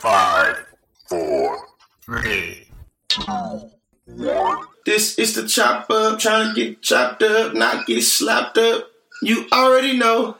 [0.00, 0.64] Five,
[1.08, 1.58] four,
[2.04, 2.68] three,
[3.08, 3.22] two,
[4.06, 4.64] one.
[4.86, 8.88] This is the chop up, trying to get chopped up, not get slapped up.
[9.22, 10.36] You already know.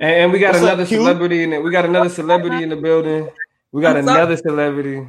[0.00, 0.96] And, and we got What's another Q?
[0.96, 1.62] celebrity in it.
[1.62, 3.28] We got another celebrity in the building.
[3.70, 4.14] We got What's up?
[4.16, 5.06] another celebrity.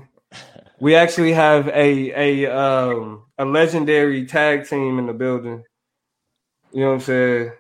[0.82, 5.64] We actually have a a um a legendary tag team in the building.
[6.74, 7.52] You know what I'm saying?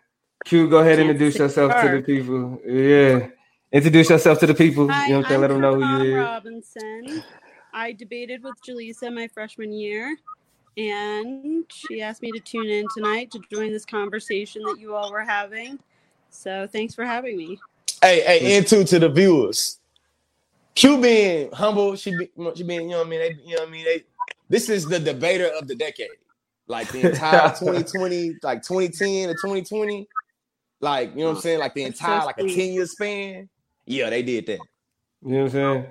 [0.43, 2.59] Q, go ahead and introduce yourself to the people.
[2.67, 3.29] Yeah.
[3.75, 4.87] Introduce yourself to the people.
[4.89, 5.41] Hi, you know what I'm saying?
[5.41, 6.23] Let them know who Siobhan you is.
[6.23, 7.23] Robinson.
[7.73, 10.15] I debated with Jyleesa my freshman year,
[10.77, 15.11] and she asked me to tune in tonight to join this conversation that you all
[15.11, 15.77] were having.
[16.29, 17.59] So thanks for having me.
[18.01, 19.77] Hey, hey, into to the viewers.
[20.75, 23.19] Q being humble, she be, she being, you know what I mean?
[23.19, 23.83] They, you know what I mean?
[23.83, 24.03] They,
[24.47, 26.07] this is the debater of the decade.
[26.67, 30.07] Like the entire 2020, like 2010 to 2020.
[30.79, 31.59] Like, you know what I'm saying?
[31.59, 32.71] Like the That's so entire, like a 10 sweet.
[32.71, 33.49] year span.
[33.85, 34.59] Yeah, they did that.
[35.23, 35.85] You know what I'm saying?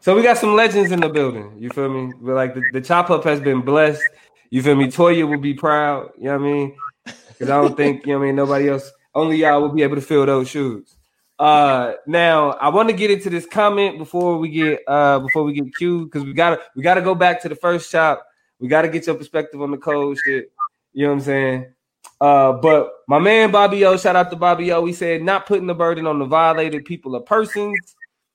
[0.00, 1.56] So we got some legends in the building.
[1.58, 2.12] You feel me?
[2.20, 4.02] But like the, the chop up has been blessed.
[4.50, 4.86] You feel me?
[4.86, 6.10] Toya will be proud.
[6.18, 6.76] You know what I mean?
[7.04, 9.82] Because I don't think, you know what I mean, nobody else, only y'all will be
[9.82, 10.96] able to fill those shoes.
[11.38, 15.52] Uh now I want to get into this comment before we get uh before we
[15.52, 18.24] get cued because we gotta we gotta go back to the first chop.
[18.60, 20.52] We gotta get your perspective on the cold shit.
[20.92, 21.74] You know what I'm saying?
[22.20, 24.84] Uh, but my man Bobby O, shout out to Bobby O.
[24.84, 27.78] He said not putting the burden on the violated people or persons,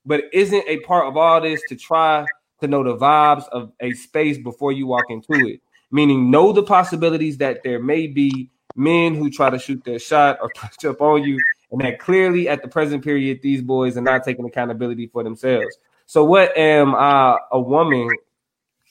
[0.05, 2.25] but isn't a part of all this to try
[2.61, 5.61] to know the vibes of a space before you walk into it.
[5.91, 10.37] Meaning, know the possibilities that there may be men who try to shoot their shot
[10.41, 11.39] or push up on you,
[11.71, 15.77] and that clearly at the present period, these boys are not taking accountability for themselves.
[16.05, 18.09] So, what am I, a woman,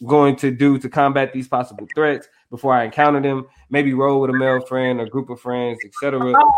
[0.06, 3.46] going to do to combat these possible threats before I encounter them?
[3.70, 6.20] Maybe roll with a male friend or group of friends, etc.
[6.36, 6.52] Oh,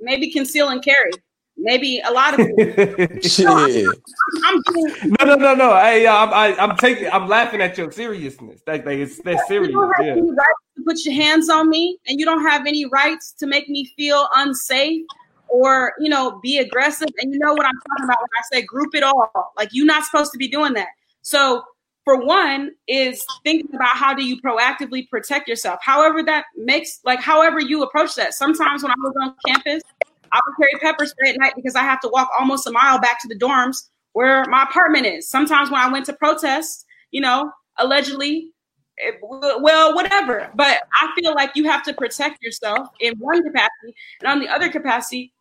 [0.00, 1.10] maybe conceal and carry.
[1.56, 3.20] Maybe a lot of people.
[3.22, 3.46] Shit.
[3.46, 5.76] I'm doing No, no, no, no.
[5.76, 8.62] Hey, yo, I'm, I, I'm taking, I'm laughing at your seriousness.
[8.66, 9.72] That, like, it's that's You serious.
[9.72, 10.12] don't have Yeah.
[10.12, 13.46] any rights to put your hands on me, and you don't have any rights to
[13.46, 15.04] make me feel unsafe
[15.48, 17.08] or you know be aggressive.
[17.18, 19.30] And you know what I'm talking about when I say group it all.
[19.56, 20.88] Like you're not supposed to be doing that.
[21.20, 21.62] So
[22.04, 25.78] for one, is thinking about how do you proactively protect yourself.
[25.82, 28.34] However that makes like however you approach that.
[28.34, 29.82] Sometimes when I was on campus,
[30.32, 32.98] I would carry pepper spray at night because I have to walk almost a mile
[32.98, 35.28] back to the dorms where my apartment is.
[35.28, 38.50] Sometimes when I went to protest, you know, allegedly
[38.98, 40.50] eh, it- well, whatever.
[40.54, 44.48] But I feel like you have to protect yourself in one capacity, and on the
[44.48, 45.32] other capacity,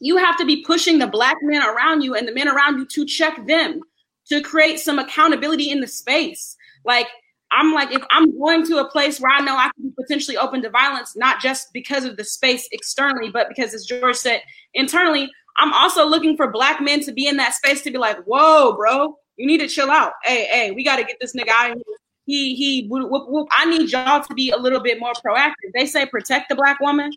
[0.00, 2.86] you have to be pushing the black men around you and the men around you
[2.86, 3.80] to check them
[4.28, 6.56] to create some accountability in the space.
[6.84, 7.08] Like
[7.50, 10.36] I'm like, if I'm going to a place where I know I can be potentially
[10.36, 14.42] open to violence, not just because of the space externally, but because, as George said,
[14.74, 18.18] internally, I'm also looking for black men to be in that space to be like,
[18.24, 20.12] whoa, bro, you need to chill out.
[20.24, 21.96] Hey, hey, we got to get this nigga out of here.
[22.26, 23.48] He, he, whoop, whoop.
[23.50, 25.72] I need y'all to be a little bit more proactive.
[25.74, 27.10] They say protect the black woman.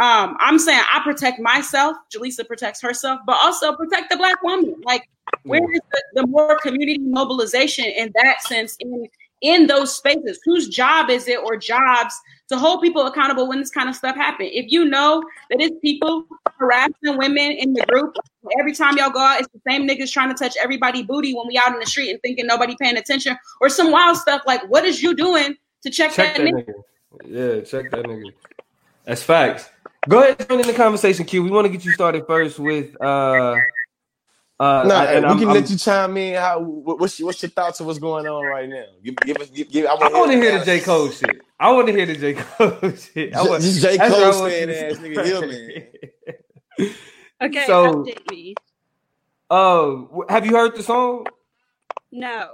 [0.00, 1.96] Um, I'm saying I protect myself.
[2.14, 4.74] Jyleesa protects herself, but also protect the black woman.
[4.84, 5.08] Like,
[5.44, 9.08] where is the, the more community mobilization in that sense in
[9.42, 10.40] in those spaces?
[10.44, 12.14] Whose job is it or jobs
[12.48, 14.50] to hold people accountable when this kind of stuff happens?
[14.52, 16.26] If you know that it's people
[16.58, 18.14] harassing women in the group,
[18.58, 21.46] every time y'all go out, it's the same niggas trying to touch everybody booty when
[21.46, 24.62] we out in the street and thinking nobody paying attention, or some wild stuff like
[24.68, 26.66] what is you doing to check, Check that, that nigga?
[26.66, 27.56] nigga.
[27.56, 28.32] Yeah, check that nigga.
[29.04, 29.70] That's facts.
[30.08, 31.42] Go ahead, join in the conversation, Q.
[31.42, 33.56] We want to get you started first with uh
[34.58, 36.34] uh Nah, and we I'm- can I'm- let you chime in.
[36.36, 38.84] How what's your, what's your thoughts of what's going on right now?
[39.02, 40.80] Give, give us give, give I I want to hear the J.
[40.80, 41.40] Cole shit.
[41.58, 42.34] I want to hear the J.
[42.34, 43.34] Cole shit.
[43.36, 43.96] I J- want, this J.
[43.96, 45.26] that's what I Cole want fan ass nigga say.
[45.26, 45.46] here,
[46.78, 46.92] man.
[47.42, 48.54] Okay, So- update me.
[49.50, 51.26] Oh, w- have you heard the song?
[52.10, 52.48] No.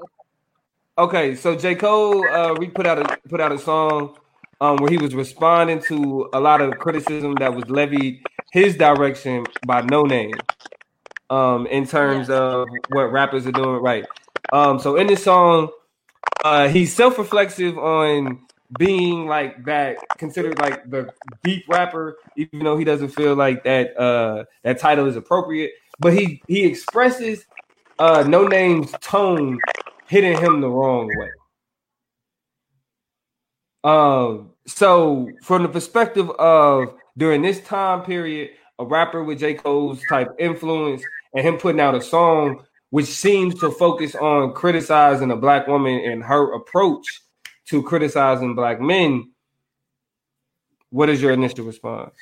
[0.98, 1.74] Okay, so J.
[1.76, 4.16] Cole uh we put out a put out a song
[4.62, 9.44] um where he was responding to a lot of criticism that was levied his direction
[9.66, 10.38] by Noname.
[11.28, 14.06] Um in terms of what rappers are doing right.
[14.52, 15.69] Um so in this song
[16.44, 18.40] uh he's self-reflexive on
[18.78, 23.98] being like that considered like the deep rapper even though he doesn't feel like that
[24.00, 27.44] uh that title is appropriate but he he expresses
[27.98, 29.58] uh Noname's tone
[30.08, 31.31] hitting him the wrong way
[33.84, 39.55] um so from the perspective of during this time period a rapper with j.
[39.55, 41.03] Cole's type influence
[41.35, 45.99] and him putting out a song which seems to focus on criticizing a black woman
[46.05, 47.05] and her approach
[47.67, 49.32] to criticizing black men
[50.93, 52.14] what is your initial response?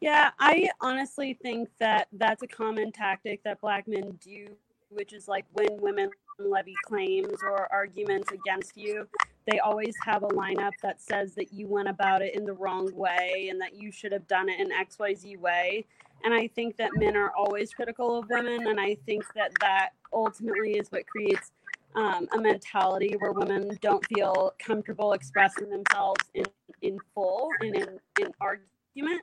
[0.00, 4.46] Yeah, I honestly think that that's a common tactic that black men do,
[4.88, 6.08] which is like when women
[6.38, 9.06] levy claims or arguments against you,
[9.48, 12.90] they always have a lineup that says that you went about it in the wrong
[12.94, 15.86] way and that you should have done it in XYZ way.
[16.24, 18.66] And I think that men are always critical of women.
[18.66, 21.52] And I think that that ultimately is what creates
[21.94, 26.44] um, a mentality where women don't feel comfortable expressing themselves in,
[26.82, 29.22] in full and in, in argument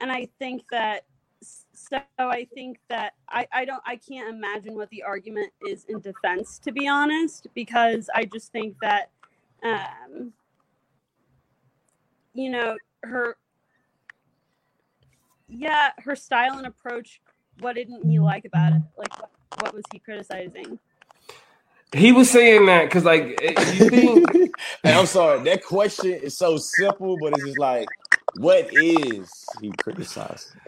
[0.00, 1.04] and I think that
[1.74, 6.00] so I think that I, I don't I can't imagine what the argument is in
[6.00, 9.10] defense to be honest because I just think that
[9.64, 10.32] um
[12.32, 13.36] you know her
[15.48, 17.20] yeah her style and approach
[17.60, 19.30] what didn't he like about it like what,
[19.60, 20.78] what was he criticizing
[21.92, 23.40] he was saying that because like
[23.74, 24.28] you think
[24.82, 27.88] hey, I'm sorry that question is so simple but it's just like
[28.36, 29.30] what is
[29.60, 30.60] he criticizing?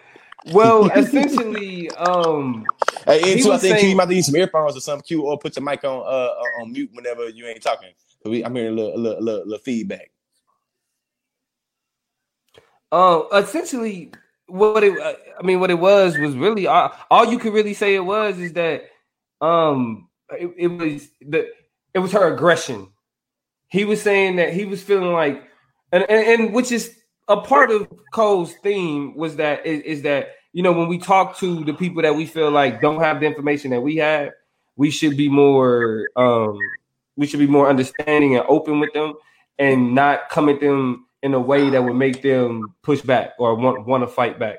[0.53, 2.65] Well, essentially, um,
[3.05, 5.37] hey, and too, I think saying, you might need some earphones or something cute, or
[5.39, 7.91] put your mic on uh, on mute whenever you ain't talking.
[8.29, 10.11] We, I'm hearing a little, a little, a little, a little feedback.
[12.93, 14.13] Uh, essentially,
[14.47, 17.75] what it, uh, I mean, what it was was really all, all you could really
[17.75, 18.85] say it was is that,
[19.41, 21.49] um, it, it was the,
[21.95, 22.89] it was her aggression.
[23.69, 25.43] He was saying that he was feeling like,
[25.93, 26.97] and, and, and which is
[27.29, 31.37] a part of Cole's theme was that is, is, that you know when we talk
[31.39, 34.31] to the people that we feel like don't have the information that we have,
[34.77, 36.59] we should be more um
[37.17, 39.15] we should be more understanding and open with them
[39.59, 43.55] and not come at them in a way that would make them push back or
[43.55, 44.59] want want to fight back.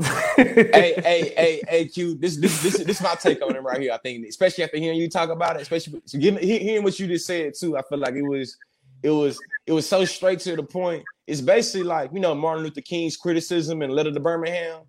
[0.00, 0.14] hey,
[1.02, 2.14] hey, hey, hey, Q.
[2.14, 3.92] This, this, this, this is my take on him right here.
[3.92, 7.26] I think, especially after hearing you talk about it, especially so hearing what you just
[7.26, 7.76] said too.
[7.76, 8.56] I feel like it was
[9.02, 11.04] it was it was so straight to the point.
[11.26, 14.82] It's basically like you know Martin Luther King's criticism and Letter to Birmingham,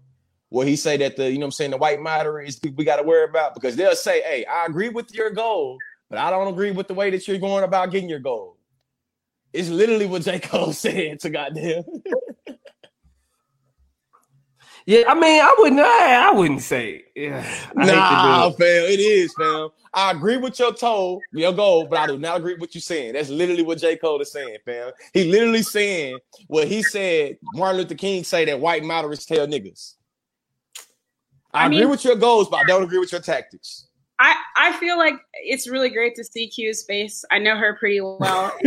[0.49, 3.03] where he say that the you know I'm saying the white moderates we got to
[3.03, 5.77] worry about because they'll say, "Hey, I agree with your goal,
[6.09, 8.57] but I don't agree with the way that you're going about getting your goal."
[9.53, 11.83] It's literally what J Cole said to goddamn.
[14.85, 15.81] Yeah, I mean, I wouldn't.
[15.81, 17.03] I, I wouldn't say.
[17.15, 17.45] Yeah,
[17.77, 19.69] I nah, fam, it is, fam.
[19.93, 22.81] I agree with your toe, your goal, but I do not agree with what you're
[22.81, 23.13] saying.
[23.13, 23.97] That's literally what J.
[23.97, 24.91] Cole is saying, fam.
[25.13, 26.17] He literally saying
[26.47, 27.37] what he said.
[27.53, 29.93] Martin Luther King say that white moderates tell niggas.
[31.53, 33.87] I, I agree mean, with your goals, but I don't agree with your tactics.
[34.19, 37.23] I, I feel like it's really great to see Q's face.
[37.31, 38.53] I know her pretty well.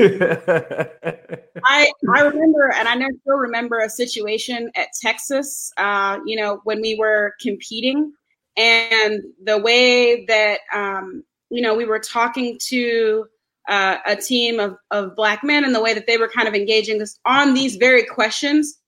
[1.64, 5.70] I I remember, and I know still remember a situation at Texas.
[5.76, 8.14] Uh, you know, when we were competing,
[8.56, 13.26] and the way that um, you know we were talking to
[13.69, 16.55] uh, a team of of black men, and the way that they were kind of
[16.55, 18.79] engaging us on these very questions,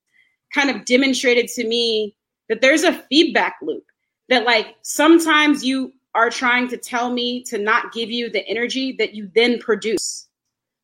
[0.55, 2.17] kind of demonstrated to me
[2.49, 3.85] that there's a feedback loop.
[4.29, 8.93] That like sometimes you are trying to tell me to not give you the energy
[8.93, 10.29] that you then produce.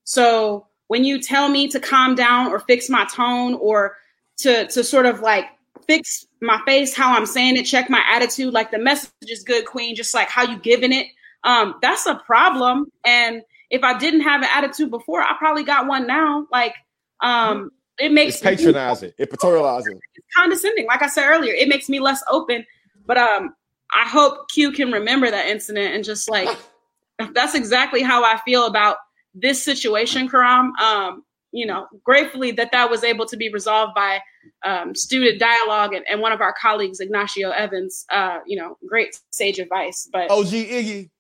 [0.05, 3.97] So when you tell me to calm down or fix my tone or
[4.39, 5.47] to to sort of like
[5.87, 9.67] fix my face, how I'm saying it, check my attitude, like the message is good,
[9.67, 11.07] queen, just like how you giving it.
[11.45, 12.91] Um, that's a problem.
[13.05, 16.47] And if I didn't have an attitude before, I probably got one now.
[16.51, 16.75] Like,
[17.23, 20.87] um, it makes it's patronizing, it paternalizing, it's condescending.
[20.87, 22.65] Like I said earlier, it makes me less open.
[23.07, 23.55] But um,
[23.95, 26.49] I hope Q can remember that incident and just like
[27.35, 28.97] that's exactly how I feel about
[29.35, 30.77] this situation, Quaram.
[30.81, 34.21] Um, you know, gratefully that that was able to be resolved by
[34.65, 38.07] um, student dialogue and, and, one of our colleagues, Ignacio Evans.
[38.11, 40.09] Uh, you know, great sage advice.
[40.13, 41.11] But OG Iggy,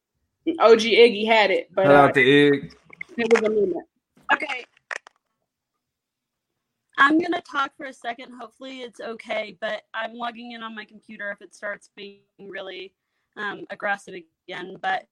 [0.61, 1.69] OG Iggy had it.
[1.75, 2.75] But Shout uh, out to Ig.
[3.17, 3.87] It was a moment.
[4.33, 4.65] Okay,
[7.01, 8.31] I'm gonna talk for a second.
[8.39, 9.57] Hopefully, it's okay.
[9.59, 12.93] But I'm logging in on my computer if it starts being really
[13.39, 14.15] um, aggressive
[14.47, 14.77] again.
[14.81, 15.07] But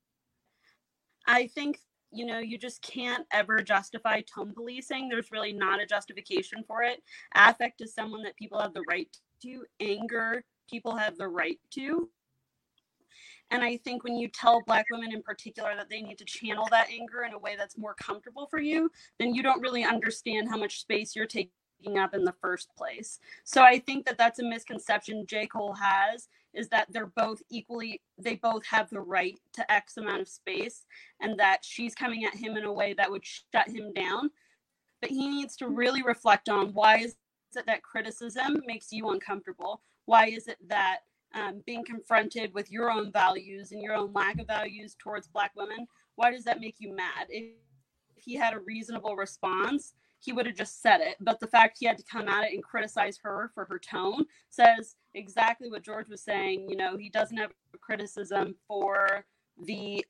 [1.26, 1.78] I think
[2.12, 5.08] you know you just can't ever justify tone policing.
[5.08, 7.02] There's really not a justification for it.
[7.34, 9.08] Affect is someone that people have the right
[9.42, 9.64] to.
[9.80, 12.10] Anger, people have the right to.
[13.50, 16.68] And I think when you tell Black women in particular that they need to channel
[16.70, 20.50] that anger in a way that's more comfortable for you, then you don't really understand
[20.50, 21.50] how much space you're taking
[21.98, 23.18] up in the first place.
[23.44, 25.46] So I think that that's a misconception J.
[25.46, 30.20] Cole has is that they're both equally, they both have the right to X amount
[30.20, 30.86] of space
[31.20, 34.30] and that she's coming at him in a way that would shut him down.
[35.00, 37.16] But he needs to really reflect on why is
[37.56, 39.82] it that criticism makes you uncomfortable?
[40.06, 41.00] Why is it that
[41.34, 45.52] um, being confronted with your own values and your own lack of values towards Black
[45.54, 47.26] women, why does that make you mad?
[47.28, 47.52] If,
[48.16, 51.16] if he had a reasonable response, he would have just said it.
[51.20, 54.24] But the fact he had to come at it and criticize her for her tone
[54.50, 56.68] says exactly what George was saying.
[56.68, 59.24] You know, he doesn't have criticism for
[59.64, 60.04] the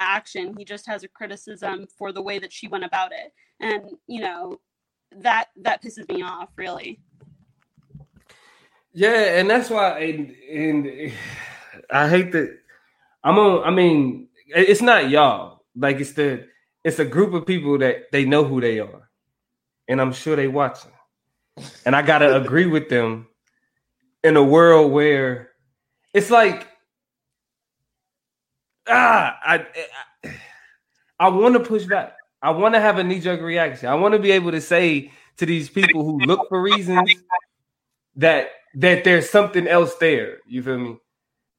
[0.00, 3.32] action, he just has a criticism for the way that she went about it.
[3.60, 4.60] And, you know,
[5.16, 7.00] that that pisses me off really.
[8.92, 11.12] Yeah, and that's why and, and
[11.90, 12.58] I hate that
[13.22, 15.64] I'm on I mean, it's not y'all.
[15.76, 16.46] Like it's the
[16.84, 19.08] it's a group of people that they know who they are
[19.92, 20.90] and I'm sure they watching.
[21.84, 23.28] And I gotta agree with them
[24.24, 25.50] in a world where
[26.14, 26.66] it's like
[28.88, 29.66] ah, I
[30.24, 30.34] I,
[31.20, 32.16] I want to push back.
[32.40, 33.88] I want to have a knee jerk reaction.
[33.88, 37.12] I want to be able to say to these people who look for reasons
[38.16, 40.38] that that there's something else there.
[40.46, 40.96] You feel me?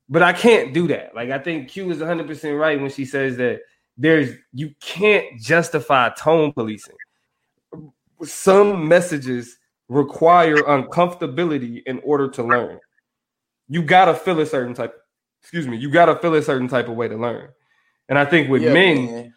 [0.09, 1.13] But I can't do that.
[1.13, 3.61] Like I think Q is 100 percent right when she says that
[3.95, 6.95] there's you can't justify tone policing
[8.23, 9.57] some messages
[9.89, 12.79] require uncomfortability in order to learn.
[13.67, 14.95] You gotta feel a certain type.
[15.41, 15.77] Excuse me.
[15.77, 17.49] You gotta feel a certain type of way to learn.
[18.09, 19.33] And I think with yeah, men, man.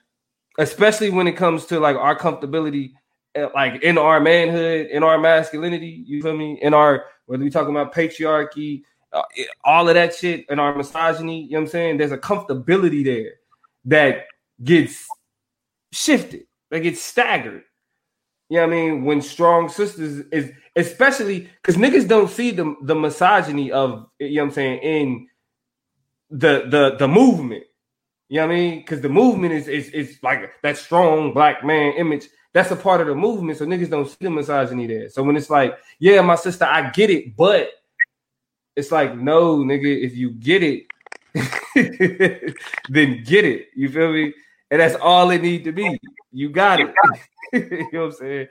[0.59, 2.92] especially when it comes to like our comfortability,
[3.35, 6.59] eh, like in our manhood, in our masculinity, you feel me?
[6.62, 9.23] In our whether we talking about patriarchy, uh,
[9.64, 11.97] all of that shit, in our misogyny, you know what I'm saying?
[11.99, 13.35] There's a comfortability there
[13.87, 14.26] that
[14.62, 15.06] gets
[15.92, 17.62] shifted, that gets staggered.
[18.49, 19.05] You know what I mean?
[19.05, 24.43] When strong sisters is especially because niggas don't see the the misogyny of you know
[24.43, 25.29] what I'm saying in
[26.31, 27.65] the the the movement.
[28.29, 28.79] You know what I mean?
[28.81, 32.29] Because the movement is is is like that strong black man image.
[32.53, 33.59] That's a part of the movement.
[33.59, 35.09] So niggas don't see the misogyny there.
[35.11, 37.69] So when it's like, yeah, my sister, I get it, but
[38.75, 40.87] it's like, no, nigga, if you get it,
[42.88, 43.69] then get it.
[43.75, 44.33] You feel me?
[44.70, 45.99] And that's all it need to be.
[46.32, 46.92] You got it.
[47.52, 48.49] you know what I'm saying?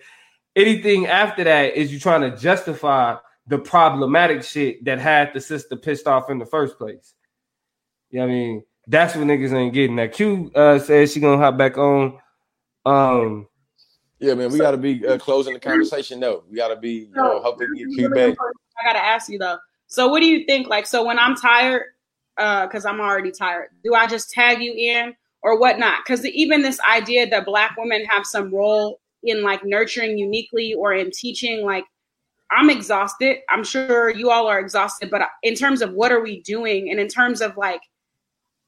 [0.56, 3.18] Anything after that is you trying to justify
[3.48, 7.14] the problematic shit that had the sister pissed off in the first place.
[8.10, 8.64] You know what I mean?
[8.88, 9.96] That's what niggas ain't getting.
[9.98, 12.20] That Q uh, says she gonna hop back on.
[12.86, 13.48] Um,
[14.20, 16.44] yeah, man, we gotta be uh, closing the conversation though.
[16.50, 18.36] We gotta be, you know, hoping to get Q back.
[18.80, 19.58] I gotta ask you though.
[19.88, 20.68] So, what do you think?
[20.68, 21.84] Like, so when I'm tired,
[22.38, 25.16] uh, because I'm already tired, do I just tag you in,
[25.46, 26.00] or whatnot.
[26.04, 30.94] Because even this idea that Black women have some role in like nurturing uniquely or
[30.94, 31.86] in teaching, like
[32.50, 33.38] I'm exhausted.
[33.50, 36.90] I'm sure you all are exhausted, but uh, in terms of what are we doing,
[36.90, 37.82] and in terms of like,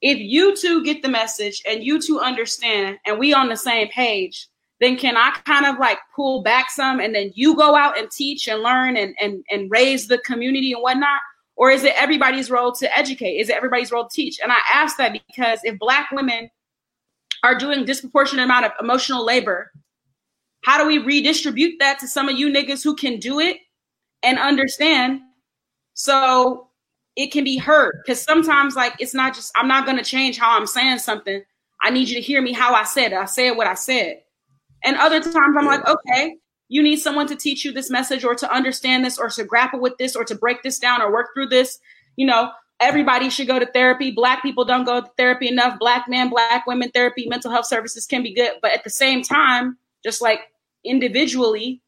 [0.02, 3.88] if you two get the message and you two understand, and we on the same
[3.88, 4.48] page,
[4.80, 8.10] then can I kind of like pull back some, and then you go out and
[8.12, 11.22] teach and learn and and and raise the community and whatnot?
[11.56, 13.38] Or is it everybody's role to educate?
[13.38, 14.40] Is it everybody's role to teach?
[14.44, 16.52] And I ask that because if Black women
[17.48, 19.72] are doing disproportionate amount of emotional labor.
[20.63, 23.58] How do we redistribute that to some of you niggas who can do it
[24.22, 25.22] and understand
[25.94, 26.68] so
[27.16, 28.01] it can be heard?
[28.04, 31.42] Because sometimes, like, it's not just, I'm not going to change how I'm saying something.
[31.82, 33.18] I need you to hear me how I said it.
[33.18, 34.22] I said what I said.
[34.84, 36.36] And other times, I'm like, okay,
[36.68, 39.80] you need someone to teach you this message or to understand this or to grapple
[39.80, 41.80] with this or to break this down or work through this.
[42.18, 44.12] You know, everybody should go to therapy.
[44.12, 45.80] Black people don't go to therapy enough.
[45.80, 48.54] Black men, black women therapy, mental health services can be good.
[48.62, 50.42] But at the same time, just like
[50.84, 51.82] individually.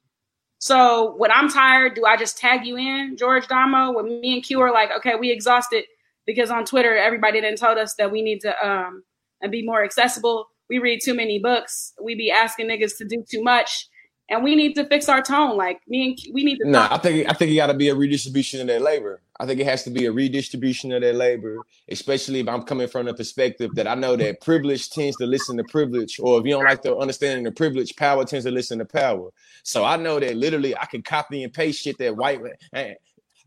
[0.60, 3.94] So when I'm tired, do I just tag you in, George Damo?
[3.94, 5.86] When me and Q are like, okay, we exhausted
[6.26, 9.04] because on Twitter everybody then told us that we need to um
[9.42, 10.48] and be more accessible.
[10.70, 11.94] We read too many books.
[12.02, 13.88] We be asking niggas to do too much
[14.30, 15.58] and we need to fix our tone.
[15.58, 16.66] Like me and we need to.
[16.66, 19.22] No, nah, I think I think it got to be a redistribution of that labor.
[19.40, 21.58] I think it has to be a redistribution of that labor,
[21.90, 25.58] especially if I'm coming from the perspective that I know that privilege tends to listen
[25.58, 28.80] to privilege, or if you don't like the understanding of privilege, power tends to listen
[28.80, 29.30] to power.
[29.64, 32.42] So I know that literally I can copy and paste shit that white.
[32.74, 32.94] Eh,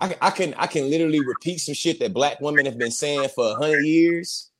[0.01, 2.91] I, can I can I can literally repeat some shit that black women have been
[2.91, 4.51] saying for a hundred years.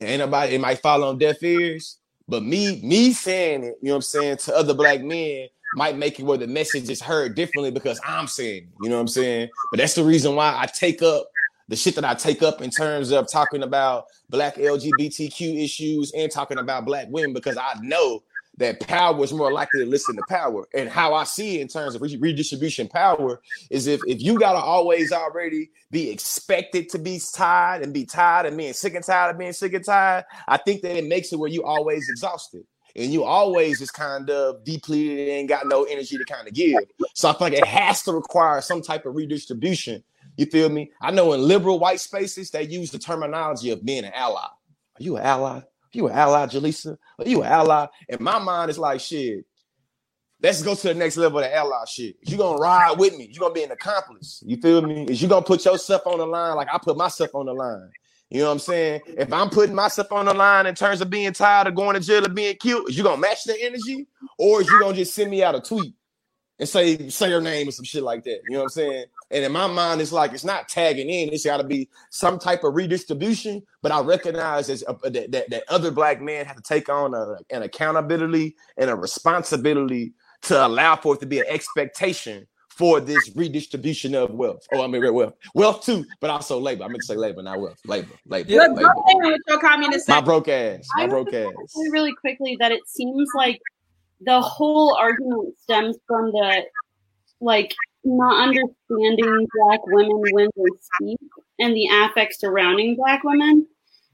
[0.00, 1.98] And anybody it might fall on deaf ears.
[2.28, 5.96] But me, me saying it, you know what I'm saying, to other black men might
[5.96, 9.08] make it where the message is heard differently because I'm saying, you know what I'm
[9.08, 9.48] saying?
[9.70, 11.26] But that's the reason why I take up
[11.68, 16.30] the shit that I take up in terms of talking about black LGBTQ issues and
[16.30, 18.22] talking about black women because I know
[18.58, 20.66] that power is more likely to listen to power.
[20.74, 23.40] And how I see it in terms of redistribution power
[23.70, 28.46] is if, if you gotta always already be expected to be tired and be tired
[28.46, 31.32] and being sick and tired of being sick and tired, I think that it makes
[31.32, 32.64] it where you always exhausted.
[32.94, 36.76] And you always just kind of depleted and got no energy to kind of give.
[37.14, 40.04] So I feel like it has to require some type of redistribution.
[40.36, 40.90] You feel me?
[41.00, 44.40] I know in liberal white spaces, they use the terminology of being an ally.
[44.42, 45.62] Are you an ally?
[45.92, 46.96] You an ally, Jyleesa?
[47.18, 47.86] Are you an ally?
[48.08, 49.44] In my mind, it's like shit.
[50.42, 52.16] let's go to the next level of ally shit.
[52.22, 53.28] You gonna ride with me?
[53.30, 54.42] You gonna be an accomplice?
[54.46, 55.04] You feel me?
[55.04, 57.90] Is you gonna put yourself on the line like I put myself on the line?
[58.30, 59.02] You know what I'm saying?
[59.06, 62.00] If I'm putting myself on the line in terms of being tired of going to
[62.00, 64.06] jail or being killed, is you gonna match the energy,
[64.38, 65.94] or is you gonna just send me out a tweet
[66.58, 68.40] and say say her name or some shit like that?
[68.48, 69.04] You know what I'm saying?
[69.32, 71.32] And in my mind, it's like it's not tagging in.
[71.32, 73.62] It's got to be some type of redistribution.
[73.80, 77.14] But I recognize as a, that, that, that other black men have to take on
[77.14, 80.12] a, an accountability and a responsibility
[80.42, 84.66] to allow for it to be an expectation for this redistribution of wealth.
[84.72, 86.84] Oh, I mean wealth, wealth too, but also labor.
[86.84, 87.78] I meant to say labor, not wealth.
[87.86, 88.50] Labor, labor.
[88.50, 89.30] Look, labor.
[89.30, 90.86] with your communist My broke ass.
[90.96, 91.52] My I broke ass.
[91.90, 93.60] really quickly that it seems like
[94.20, 96.62] the whole argument stems from the
[97.40, 97.74] like
[98.04, 101.20] not understanding black women when they speak
[101.58, 103.66] and the affect surrounding black women.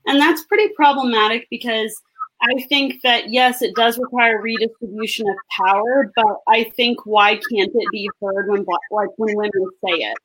[0.07, 1.95] And that's pretty problematic because
[2.40, 7.71] I think that yes, it does require redistribution of power, but I think why can't
[7.75, 9.50] it be heard when black, like when women
[9.85, 10.16] say it?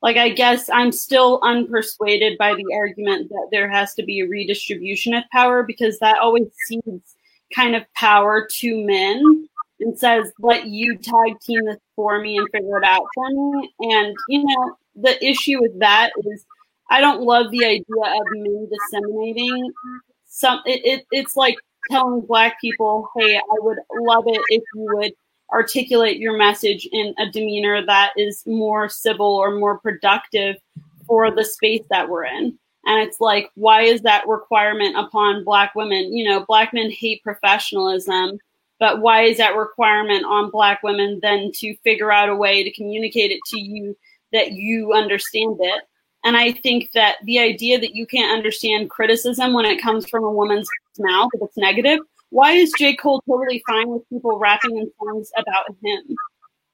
[0.00, 4.28] Like I guess I'm still unpersuaded by the argument that there has to be a
[4.28, 7.16] redistribution of power because that always cedes
[7.54, 9.48] kind of power to men
[9.80, 13.72] and says, let you tag team this for me and figure it out for me.
[13.80, 16.44] And, you know, the issue with that is
[16.90, 19.72] I don't love the idea of men disseminating
[20.26, 21.56] some, it, it, it's like
[21.90, 25.12] telling black people, hey, I would love it if you would
[25.52, 30.56] articulate your message in a demeanor that is more civil or more productive
[31.06, 32.58] for the space that we're in.
[32.84, 36.12] And it's like, why is that requirement upon black women?
[36.14, 38.38] You know, black men hate professionalism,
[38.78, 42.72] but why is that requirement on black women then to figure out a way to
[42.72, 43.96] communicate it to you
[44.32, 45.84] that you understand it?
[46.24, 50.24] And I think that the idea that you can't understand criticism when it comes from
[50.24, 50.68] a woman's
[50.98, 52.94] mouth, if it's negative, why is J.
[52.96, 56.16] Cole totally fine with people rapping in songs about him,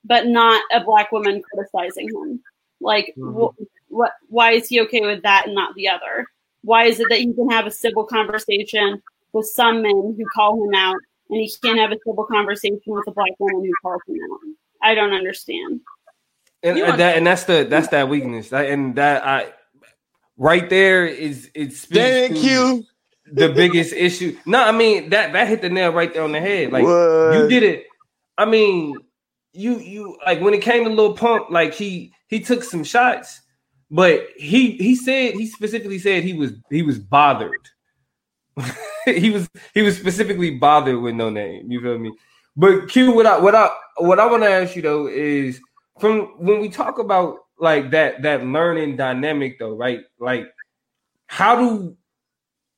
[0.05, 2.43] but not a black woman criticizing him?
[2.81, 3.53] Like, Mhm.
[3.55, 4.13] wh- what?
[4.29, 6.27] Why is he okay with that and not the other?
[6.63, 10.65] Why is it that you can have a civil conversation with some men who call
[10.65, 10.97] him out,
[11.35, 14.39] and he can't have a civil conversation with a black woman who calls him out?
[14.83, 15.81] I don't understand.
[16.63, 19.53] and, You and that and that's the that's that weakness That- and that i
[20.37, 22.85] right there is it speaks Thank to you.
[23.33, 26.41] the biggest issue no i mean that that hit the nail right there on the
[26.41, 27.35] head like What?
[27.35, 27.87] you did it
[28.39, 28.97] i mean
[29.53, 33.41] you you like when it came to Lil Pump, like he he took some shots,
[33.89, 37.69] but he he said he specifically said he was he was bothered.
[39.05, 41.71] he was he was specifically bothered with Noname.
[41.71, 42.13] You feel me?
[42.57, 45.61] But Q, what I what I what I want to ask you though is
[45.99, 50.01] from when we talk about like that that learning dynamic though, right?
[50.19, 50.47] Like
[51.27, 51.97] how do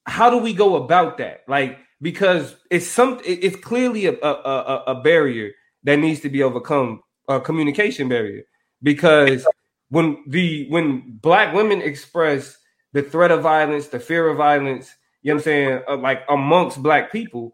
[0.07, 1.43] how do we go about that?
[1.49, 5.53] Like because it's some it's clearly a a, a, barrier
[5.85, 8.45] that needs to be overcome, a communication barrier.
[8.83, 9.47] Because
[9.89, 12.57] when the when black women express
[12.93, 14.95] the threat of violence, the fear of violence,
[15.27, 17.53] you know what I'm saying, uh, like amongst black people,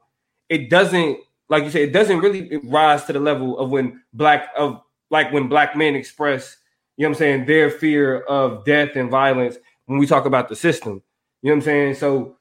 [0.51, 4.51] it doesn't like you said, it doesn't really rise to the level of when black
[4.59, 6.59] of like when black men express,
[6.99, 9.57] you know what I'm saying, their fear of death and violence
[9.87, 11.03] when we talk about the system.
[11.41, 11.95] You know what I'm saying?
[11.95, 12.37] So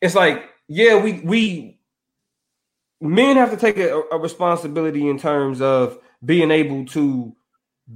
[0.00, 1.80] it's like, yeah, we we
[3.00, 7.34] men have to take a, a responsibility in terms of being able to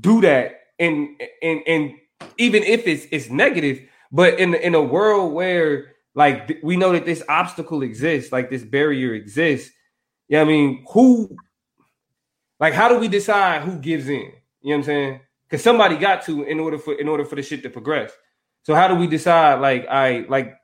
[0.01, 1.09] do that and
[1.41, 1.93] and and
[2.37, 6.93] even if it's it's negative, but in in a world where like th- we know
[6.93, 9.71] that this obstacle exists, like this barrier exists.
[10.29, 11.37] Yeah, I mean, who
[12.59, 14.33] like how do we decide who gives in?
[14.63, 15.21] You know what I'm saying?
[15.49, 18.13] Because somebody got to in order for in order for the shit to progress.
[18.63, 19.61] So how do we decide?
[19.61, 20.55] Like I like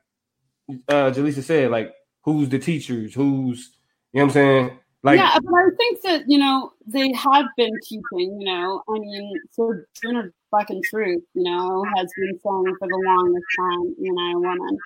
[0.89, 3.77] uh Jyleesa said, like who's the teachers, who's
[4.11, 4.79] you know what I'm saying?
[5.03, 8.39] Like yeah, but I think that you know they have been teaching.
[8.39, 13.03] You know, I mean, so Junior fucking truth, you know, has been saying for the
[13.05, 14.77] longest time, you know, woman.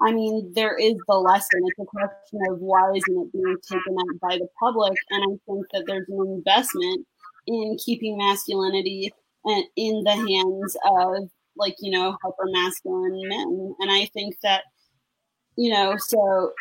[0.00, 1.60] I mean, there is the lesson.
[1.64, 4.94] It's a question of why isn't it being taken up by the public?
[5.10, 7.06] And I think that there's an investment
[7.46, 9.12] in keeping masculinity
[9.44, 13.74] in in the hands of like you know hyper masculine men.
[13.80, 14.64] And I think that
[15.56, 16.52] you know, so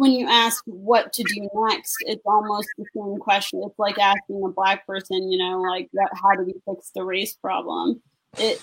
[0.00, 3.62] when you ask what to do next, it's almost the same question.
[3.66, 7.04] It's like asking a black person, you know, like that, how do we fix the
[7.04, 8.00] race problem?
[8.38, 8.62] It,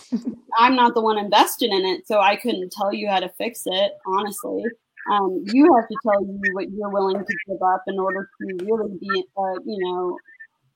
[0.58, 3.62] I'm not the one invested in it, so I couldn't tell you how to fix
[3.68, 3.92] it.
[4.08, 4.64] Honestly,
[5.12, 8.66] um, you have to tell you what you're willing to give up in order to
[8.66, 10.18] really be, uh, you know,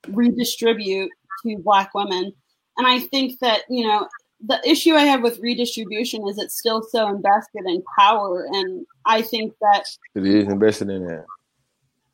[0.09, 1.09] redistribute
[1.43, 2.33] to black women.
[2.77, 4.07] And I think that you know
[4.45, 9.21] the issue I have with redistribution is it's still so invested in power, and I
[9.21, 9.83] think that
[10.15, 11.25] It is invested in that.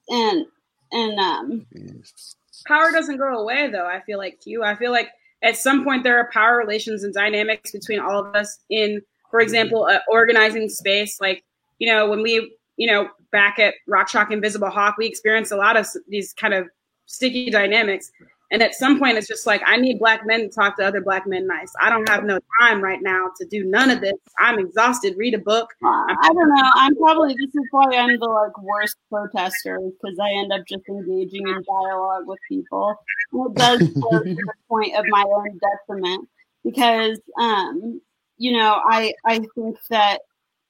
[0.10, 0.46] and
[0.92, 1.66] and um,
[2.66, 3.86] power doesn't go away though.
[3.86, 4.64] I feel like you.
[4.64, 5.10] I feel like
[5.44, 9.40] at some point there are power relations and dynamics between all of us in, for
[9.40, 11.20] example, uh, organizing space.
[11.22, 11.44] Like
[11.80, 15.58] you know when we you know back at Rock Chalk Invisible Hawk, we experienced a
[15.58, 16.68] lot of these kind of
[17.06, 18.12] sticky dynamics.
[18.50, 21.02] And at some point, it's just like, I need black men to talk to other
[21.02, 21.72] black men nice.
[21.82, 24.14] I don't have no time right now to do none of this.
[24.40, 25.16] I'm exhausted.
[25.18, 25.70] Read a book.
[25.84, 26.72] Uh, I don't know.
[26.76, 30.88] I'm probably, this is why I'm the like worst protester because I end up just
[30.88, 32.96] engaging in dialogue with people.
[33.34, 36.30] And it does go to the point of my own detriment
[36.64, 38.00] because, um,
[38.38, 40.20] you know, I, I think that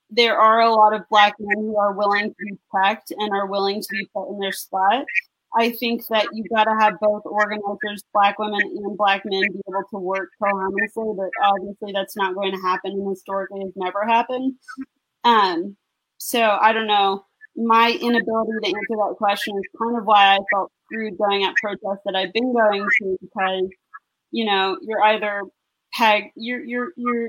[0.10, 3.46] there are a lot of black men who are willing to be checked and are
[3.46, 5.06] willing to be put in their spot.
[5.56, 9.62] I think that you got to have both organizers, black women and black men, be
[9.68, 11.14] able to work co-harmoniously.
[11.16, 14.56] But obviously, that's not going to happen, and historically has never happened.
[15.24, 15.78] Um,
[16.18, 17.26] so I don't know.
[17.56, 21.56] My inability to answer that question is kind of why I felt screwed going at
[21.56, 23.70] protests that I've been going to because
[24.32, 25.44] you know you're either
[25.94, 27.28] peg you're you're you're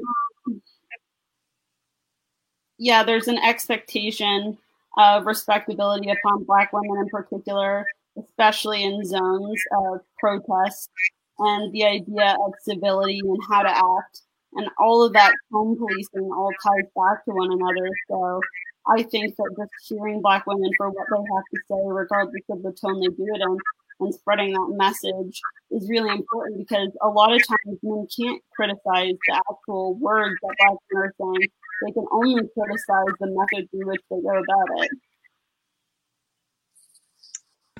[2.78, 4.58] yeah there's an expectation
[4.96, 7.86] of respectability upon black women in particular
[8.18, 10.90] especially in zones of protest,
[11.38, 14.22] and the idea of civility and how to act,
[14.54, 17.88] and all of that tone policing all ties back to one another.
[18.08, 18.40] So
[18.86, 22.62] I think that just hearing Black women for what they have to say, regardless of
[22.62, 23.58] the tone they do it in,
[24.00, 29.14] and spreading that message is really important because a lot of times men can't criticize
[29.26, 31.48] the actual words that Black men are saying.
[31.84, 34.90] They can only criticize the method through which they go about it.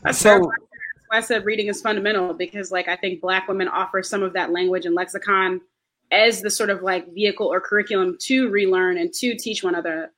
[0.03, 0.51] That's so
[1.11, 4.53] I said reading is fundamental because like I think black women offer some of that
[4.53, 5.61] language and lexicon
[6.11, 10.13] as the sort of like vehicle or curriculum to relearn and to teach one another.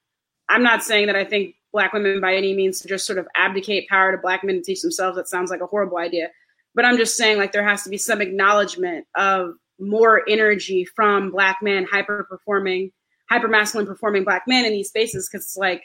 [0.48, 3.28] I'm not saying that I think black women by any means to just sort of
[3.36, 5.16] abdicate power to black men to teach themselves.
[5.16, 6.28] That sounds like a horrible idea.
[6.74, 11.30] But I'm just saying like there has to be some acknowledgement of more energy from
[11.30, 12.92] black men hyper performing,
[13.28, 15.84] hyper masculine performing black men in these spaces because it's like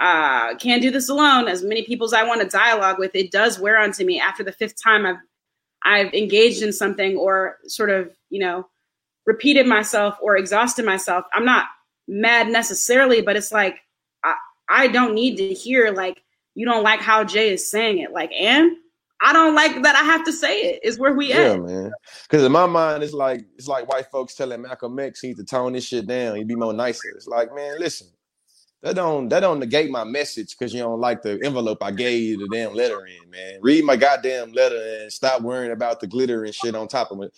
[0.00, 1.48] uh, can't do this alone.
[1.48, 4.42] As many people as I want to dialogue with, it does wear onto me after
[4.42, 5.16] the fifth time I've
[5.86, 8.66] I've engaged in something or sort of you know
[9.26, 11.24] repeated myself or exhausted myself.
[11.34, 11.66] I'm not
[12.08, 13.78] mad necessarily, but it's like
[14.24, 14.34] I,
[14.68, 16.22] I don't need to hear like
[16.54, 18.12] you don't like how Jay is saying it.
[18.12, 18.76] Like, and
[19.20, 20.80] I don't like that I have to say it.
[20.84, 21.62] Is where we yeah, at.
[21.62, 21.92] man.
[22.22, 25.36] Because in my mind, it's like it's like white folks telling Malcolm X he need
[25.36, 26.36] to tone this shit down.
[26.36, 27.08] He'd be more nicer.
[27.14, 28.08] It's like, man, listen,
[28.84, 32.22] that don't that don't negate my message because you don't like the envelope I gave
[32.22, 33.58] you the damn letter in, man.
[33.62, 37.22] Read my goddamn letter and stop worrying about the glitter and shit on top of
[37.22, 37.32] it.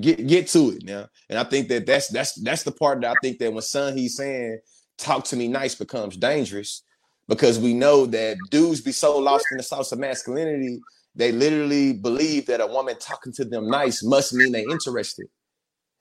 [0.00, 1.06] Get get to it now.
[1.28, 3.94] And I think that that's that's that's the part that I think that when son
[3.94, 4.60] he's saying
[4.96, 6.82] talk to me nice becomes dangerous
[7.28, 10.80] because we know that dudes be so lost in the sauce of masculinity
[11.14, 15.26] they literally believe that a woman talking to them nice must mean they interested.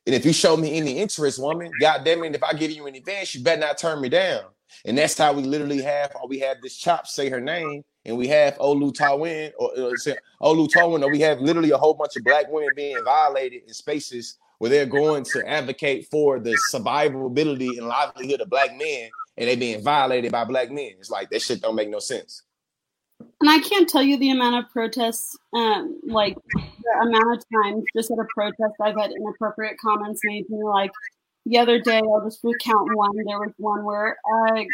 [0.05, 2.85] And if you show me any interest, woman, God damn it, if I give you
[2.85, 4.43] an advance, you better not turn me down.
[4.85, 8.17] And that's how we literally have, or we have this chop say her name, and
[8.17, 12.23] we have Oluwatoyin, or uh, say Oluwatoyin, or we have literally a whole bunch of
[12.23, 17.87] black women being violated in spaces where they're going to advocate for the survivability and
[17.87, 20.91] livelihood of black men, and they being violated by black men.
[20.99, 22.43] It's like that shit don't make no sense.
[23.41, 27.83] And I can't tell you the amount of protests, um, like the amount of times
[27.95, 30.91] just at a protest I've had inappropriate comments made to me, like
[31.45, 33.11] the other day, I'll just recount one.
[33.15, 34.65] There was one where a,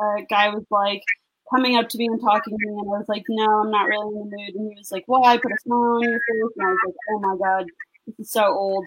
[0.00, 1.02] a guy was like
[1.50, 3.88] coming up to me and talking to me, and I was like, "No, I'm not
[3.88, 6.52] really in the mood." And he was like, "Why?" Put a smile on your face,
[6.56, 7.66] and I was like, "Oh my god,
[8.06, 8.84] this is so old."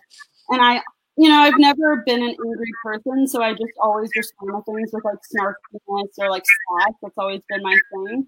[0.49, 0.81] And I,
[1.17, 4.91] you know, I've never been an angry person, so I just always respond to things
[4.93, 6.93] with like snarkiness or like sass.
[7.01, 8.27] That's always been my thing.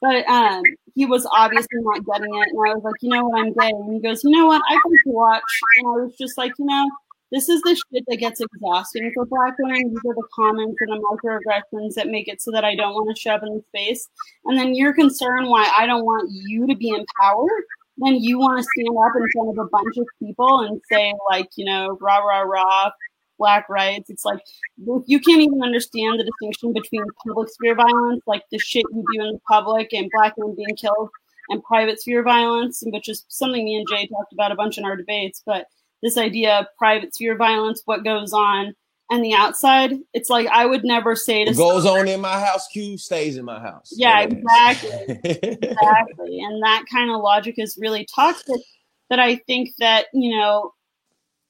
[0.00, 0.62] But um,
[0.94, 3.40] he was obviously not getting it, and I was like, "You know what?
[3.40, 4.62] I'm gay." And he goes, "You know what?
[4.68, 5.42] I can watch."
[5.78, 6.88] And I was just like, "You know."
[7.30, 9.90] This is the shit that gets exhausting for black women.
[9.90, 13.14] These are the comments and the microaggressions that make it so that I don't want
[13.14, 14.08] to shove in the face.
[14.46, 17.64] And then you're concerned why I don't want you to be empowered.
[17.98, 21.12] Then you want to stand up in front of a bunch of people and say,
[21.28, 22.90] like, you know, rah, rah, rah,
[23.38, 24.08] black rights.
[24.08, 24.40] It's like
[24.76, 29.22] you can't even understand the distinction between public sphere violence, like the shit you do
[29.22, 31.10] in the public, and black men being killed,
[31.50, 34.84] and private sphere violence, which is something me and Jay talked about a bunch in
[34.84, 35.42] our debates.
[35.44, 35.66] But
[36.02, 38.74] this idea of private sphere violence, what goes on,
[39.10, 39.94] and the outside.
[40.12, 43.36] It's like I would never say to goes someone, on in my house, Q stays
[43.36, 43.92] in my house.
[43.96, 44.90] Yeah, exactly,
[45.24, 48.60] exactly, and that kind of logic is really toxic.
[49.08, 50.72] But I think that you know,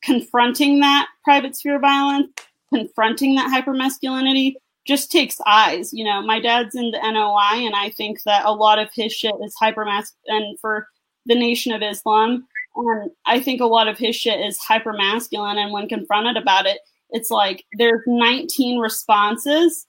[0.03, 2.33] confronting that private sphere violence,
[2.73, 4.55] confronting that hypermasculinity,
[4.87, 5.93] just takes eyes.
[5.93, 9.13] You know, my dad's in the NOI, and I think that a lot of his
[9.13, 10.13] shit is hypermass.
[10.27, 10.89] And for
[11.27, 12.47] the Nation of Islam,
[12.79, 15.59] and I think a lot of his shit is hyper masculine.
[15.59, 16.79] And when confronted about it,
[17.11, 19.87] it's like there's 19 responses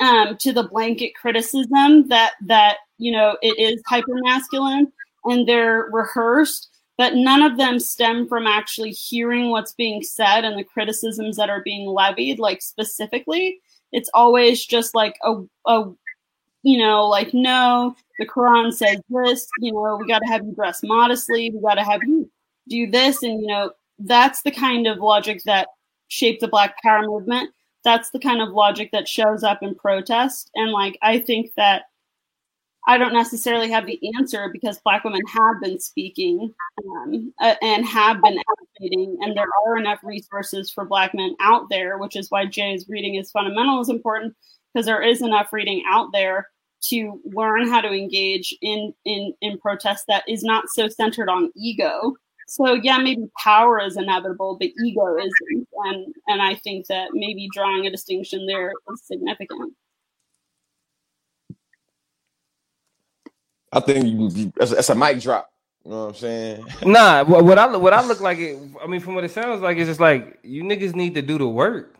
[0.00, 4.90] um, to the blanket criticism that that you know it is hyper masculine,
[5.24, 6.68] and they're rehearsed
[7.00, 11.48] but none of them stem from actually hearing what's being said and the criticisms that
[11.48, 13.58] are being levied like specifically
[13.92, 15.34] it's always just like a,
[15.66, 15.84] a
[16.62, 20.54] you know like no the quran says this you know we got to have you
[20.54, 22.30] dress modestly we got to have you
[22.68, 25.68] do this and you know that's the kind of logic that
[26.08, 27.50] shaped the black power movement.
[27.84, 31.82] That's the kind of logic that shows up in protest and like i think that
[32.86, 36.52] I don't necessarily have the answer because Black women have been speaking
[36.82, 41.68] um, uh, and have been advocating, and there are enough resources for Black men out
[41.68, 44.34] there, which is why Jay's reading is fundamental is important
[44.72, 46.48] because there is enough reading out there
[46.82, 51.50] to learn how to engage in in in protest that is not so centered on
[51.54, 52.14] ego.
[52.48, 57.48] So yeah, maybe power is inevitable, but ego isn't, and and I think that maybe
[57.52, 59.74] drawing a distinction there is significant.
[63.72, 65.48] I think you, that's, that's, a mic drop.
[65.84, 66.66] You know what I'm saying?
[66.84, 68.58] Nah, what I what I look like it.
[68.82, 71.38] I mean, from what it sounds like, it's just like you niggas need to do
[71.38, 71.94] the work.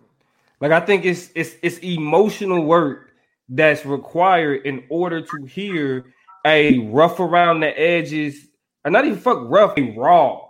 [0.60, 3.09] Like I think it's it's it's emotional work
[3.50, 6.06] that's required in order to hear
[6.46, 8.48] a rough around the edges,
[8.84, 10.40] or not even fuck rough, a raw,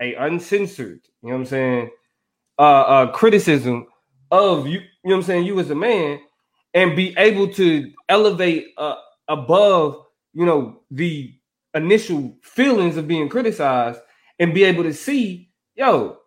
[0.00, 1.00] a uncensored.
[1.22, 1.90] You know what I'm saying?
[2.58, 3.86] Uh, uh, criticism
[4.30, 4.80] of you.
[4.80, 5.46] You know what I'm saying?
[5.46, 6.20] You as a man,
[6.74, 8.96] and be able to elevate uh,
[9.28, 11.34] above you know, the
[11.74, 14.00] initial feelings of being criticized
[14.38, 16.18] and be able to see, yo,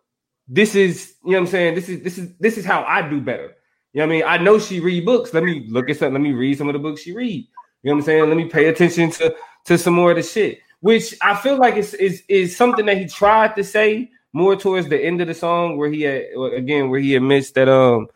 [0.46, 1.74] this is, you know what I'm saying?
[1.74, 3.54] This is this is this is how I do better.
[3.94, 4.24] Know what I mean?
[4.26, 5.32] I know she read books.
[5.32, 6.14] Let me look at something.
[6.14, 7.46] Let me read some of the books she read.
[7.82, 8.28] You know what I'm saying?
[8.28, 9.34] Let me pay attention to
[9.66, 10.60] to some more of the shit.
[10.80, 14.88] Which I feel like is is is something that he tried to say more towards
[14.88, 18.08] the end of the song, where he had again where he admits that um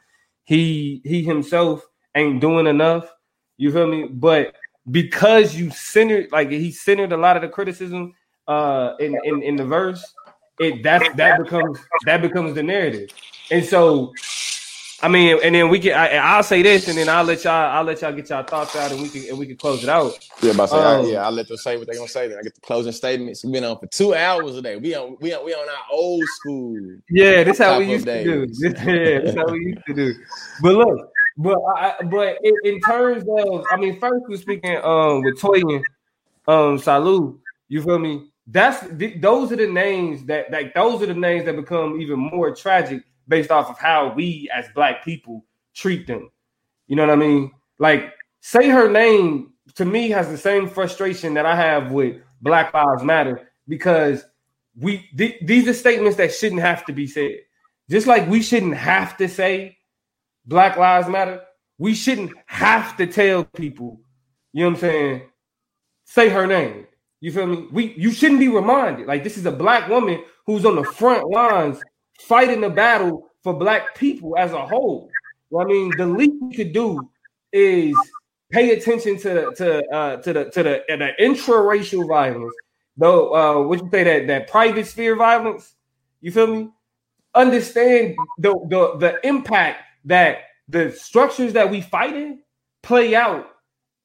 [0.45, 3.09] he he himself ain't doing enough.
[3.57, 4.09] You feel me?
[4.09, 4.55] But
[4.91, 8.15] because you centered like he centered a lot of the criticism
[8.47, 10.15] uh in in, in the verse
[10.59, 13.11] it that that becomes that becomes the narrative
[13.51, 14.13] and so
[15.01, 15.93] I mean, and then we can.
[15.93, 17.71] I, will say this, and then I'll let y'all.
[17.71, 19.89] I'll let y'all get y'all thoughts out, and we can and we can close it
[19.89, 20.19] out.
[20.43, 21.25] Yeah, about say, um, I, yeah.
[21.25, 22.27] I'll let them say what they're gonna say.
[22.27, 23.45] Then I get the closing statements.
[23.45, 24.77] We've been on for two hours a day.
[24.77, 26.97] We on we on we on our old school.
[27.11, 28.47] Yeah, this how we used to do.
[28.47, 30.15] This, yeah, this how we used to do.
[30.63, 35.23] But look, but I, but in, in, terms of, I mean, first we're speaking um
[35.23, 35.81] with Toyin,
[36.49, 37.39] um Salau.
[37.69, 38.31] You feel me?
[38.49, 42.19] That's th- those are the names that like those are the names that become even
[42.19, 46.31] more tragic based off of how we as black people treat them.
[46.87, 47.53] You know what I mean?
[47.79, 52.73] Like say her name to me has the same frustration that I have with Black
[52.73, 54.25] Lives Matter because
[54.77, 57.41] we th- these are statements that shouldn't have to be said.
[57.91, 59.77] Just like we shouldn't have to say
[60.47, 61.43] Black Lives Matter,
[61.79, 64.01] we shouldn't have to tell people,
[64.53, 65.23] you know what I'm saying,
[66.05, 66.87] say her name.
[67.21, 67.69] You feel me?
[67.73, 69.07] We you shouldn't be reminded.
[69.07, 71.81] Like this is a black woman who's on the front lines
[72.21, 75.11] fighting the battle for black people as a whole.
[75.59, 77.09] I mean, the least we could do
[77.53, 77.97] is
[78.51, 82.55] pay attention to to uh, to the to the, the intra-racial violence,
[82.97, 83.35] though.
[83.35, 85.75] Uh, what you say that that private sphere violence?
[86.21, 86.69] You feel me?
[87.35, 92.41] Understand the the the impact that the structures that we fight in
[92.83, 93.47] play out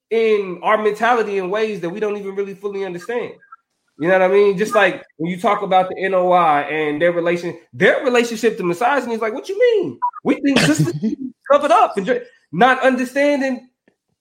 [0.10, 3.34] in our mentality in ways that we don't even really fully understand.
[4.00, 4.58] You know what I mean?
[4.58, 9.14] Just like when you talk about the NOI and their relation, their relationship to misogyny
[9.14, 10.00] is like, what you mean?
[10.24, 10.96] We think sisters
[11.52, 13.70] covered up and not understanding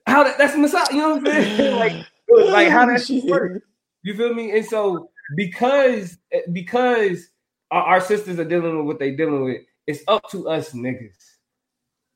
[0.07, 0.99] how that, that's misogyny.
[0.99, 1.77] You know what I'm saying?
[1.79, 2.07] like,
[2.51, 3.65] like how that works.
[4.03, 4.57] You feel me?
[4.57, 6.19] And so because
[6.53, 7.29] because
[7.71, 11.33] our, our sisters are dealing with what they dealing with, it's up to us niggas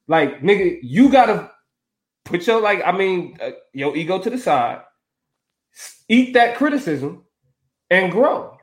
[0.09, 1.51] like, nigga, you gotta
[2.25, 4.83] put your like, I mean, uh, your ego to the side,
[6.09, 7.25] eat that criticism,
[7.91, 8.59] and grow.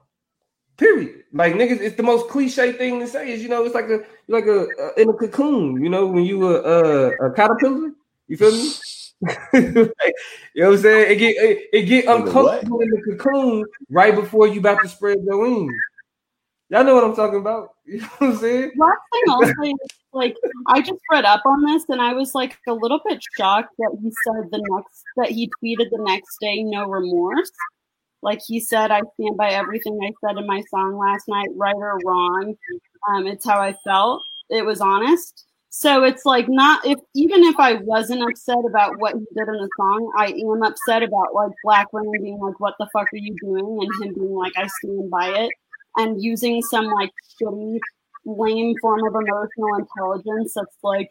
[0.77, 1.23] Period.
[1.31, 3.31] Like niggas, it's the most cliche thing to say.
[3.31, 5.83] Is you know, it's like a like a, a in a cocoon.
[5.83, 7.91] You know, when you were a, a caterpillar.
[8.27, 8.71] You feel me?
[9.53, 9.71] you
[10.55, 11.11] know what I'm saying?
[11.11, 15.17] It get it, it get uncomfortable in the cocoon right before you about to spread
[15.23, 15.73] your wings.
[16.69, 17.69] Y'all know what I'm talking about.
[17.85, 18.71] You know what I'm saying?
[18.77, 19.73] Last thing I'll say
[20.13, 23.73] like I just read up on this and I was like a little bit shocked
[23.77, 27.51] that he said the next that he tweeted the next day no remorse.
[28.23, 31.75] Like he said, I stand by everything I said in my song last night, right
[31.75, 32.55] or wrong.
[33.09, 34.23] Um, it's how I felt.
[34.49, 35.45] It was honest.
[35.75, 39.55] So it's like not if even if I wasn't upset about what he did in
[39.55, 43.17] the song, I am upset about like black women being like, "What the fuck are
[43.17, 45.49] you doing?" and him being like, "I stand by it,"
[45.97, 47.09] and using some like
[47.41, 47.79] shitty,
[48.25, 51.09] lame form of emotional intelligence that's like,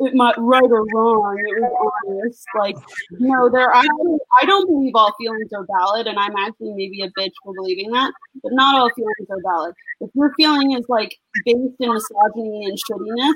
[0.00, 1.36] it might right or wrong.
[1.38, 2.46] It was honest.
[2.56, 2.76] Like,
[3.10, 3.74] no, there.
[3.74, 7.32] I don't, I don't believe all feelings are valid, and I'm actually maybe a bitch
[7.42, 8.12] for believing that.
[8.42, 9.74] But not all feelings are valid.
[10.00, 13.34] If your feeling is like based in misogyny and shittiness,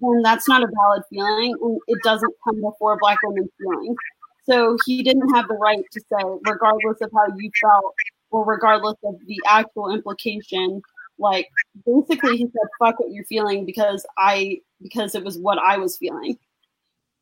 [0.00, 3.96] then that's not a valid feeling, and it doesn't come before black women's feelings.
[4.44, 7.94] So he didn't have the right to say, regardless of how you felt,
[8.30, 10.82] or regardless of the actual implication.
[11.18, 11.48] Like
[11.86, 15.96] basically, he said, "Fuck what you're feeling," because I because it was what I was
[15.96, 16.38] feeling.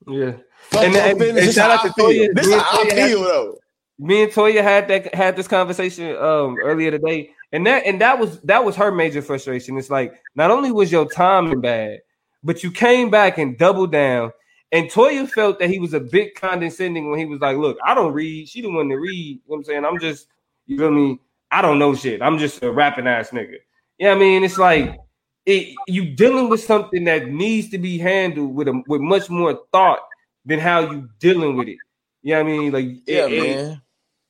[0.08, 0.32] Yeah,
[0.70, 1.90] Fuck And- your and- and shout out to.
[2.02, 2.34] Toya.
[2.34, 3.58] This Me and how I Toya had- feel though.
[3.98, 8.18] me and Toya had that had this conversation um earlier today, and that and that
[8.18, 9.76] was that was her major frustration.
[9.78, 12.00] It's like not only was your timing bad,
[12.42, 14.32] but you came back and doubled down.
[14.72, 17.94] And Toya felt that he was a bit condescending when he was like, "Look, I
[17.94, 18.48] don't read.
[18.48, 19.12] She the one to read.
[19.14, 19.84] You know what I'm saying?
[19.84, 20.26] I'm just,
[20.66, 21.20] you feel me?
[21.50, 22.22] I don't know shit.
[22.22, 23.56] I'm just a rapping ass nigga.
[24.02, 24.98] Yeah, I mean, it's like
[25.46, 29.60] it, you dealing with something that needs to be handled with a, with much more
[29.70, 30.00] thought
[30.44, 31.76] than how you dealing with it.
[32.22, 32.72] You know what I mean?
[32.72, 33.82] Like, Yeah, it- it- man.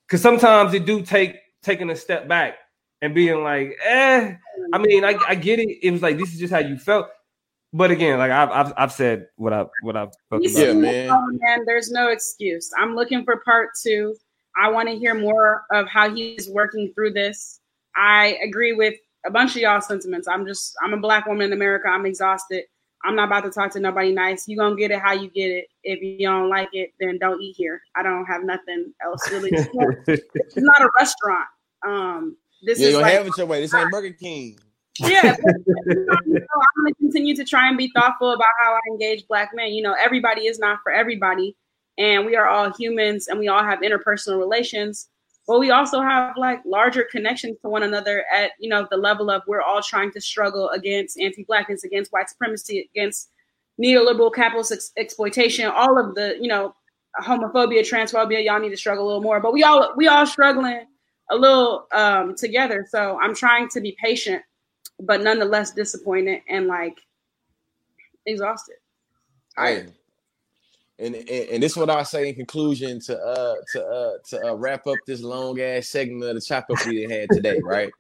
[0.07, 2.57] because sometimes it do take taking a step back
[3.01, 4.35] and being like, eh.
[4.75, 5.79] I mean, I, I get it.
[5.83, 7.07] It was like this is just how you felt.
[7.73, 10.67] But again, like I've I've, I've said what I what I've felt He's about.
[10.67, 11.11] Yeah, man.
[11.11, 12.71] "Oh, man, there's no excuse.
[12.79, 14.15] I'm looking for part two.
[14.55, 17.59] I want to hear more of how he's working through this.
[17.97, 20.29] I agree with a bunch of y'all sentiments.
[20.29, 21.89] I'm just, I'm a black woman in America.
[21.89, 22.65] I'm exhausted.
[23.05, 24.47] I'm not about to talk to nobody nice.
[24.47, 25.67] You gonna get it how you get it.
[25.83, 27.83] If you don't like it, then don't eat here.
[27.97, 29.51] I don't have nothing else really.
[29.53, 31.47] it's not a restaurant.
[31.85, 33.61] Um, this Yeah, is you gonna like have it your way.
[33.61, 34.59] This ain't Burger King.
[35.01, 35.55] yeah, but,
[35.87, 39.27] you know, I'm going to continue to try and be thoughtful about how I engage
[39.27, 39.73] Black men.
[39.73, 41.57] You know, everybody is not for everybody,
[41.99, 45.09] and we are all humans, and we all have interpersonal relations.
[45.47, 49.31] But we also have like larger connections to one another at you know the level
[49.31, 53.31] of we're all trying to struggle against anti-blackness, against white supremacy, against
[53.83, 56.75] neoliberal capitalist ex- exploitation, all of the you know
[57.21, 58.45] homophobia, transphobia.
[58.45, 60.87] Y'all need to struggle a little more, but we all we all struggling
[61.31, 62.87] a little um, together.
[62.89, 64.43] So I'm trying to be patient
[65.03, 66.99] but nonetheless disappointed and like
[68.27, 68.77] exhausted.
[69.57, 69.87] Hey,
[71.03, 74.49] and, and and this is what I say in conclusion to uh to uh to
[74.49, 77.91] uh, wrap up this long ass segment of the chop up we had today, right?